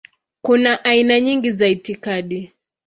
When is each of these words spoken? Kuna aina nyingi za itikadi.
Kuna 0.41 0.85
aina 0.85 1.19
nyingi 1.19 1.51
za 1.51 1.67
itikadi. 1.67 2.53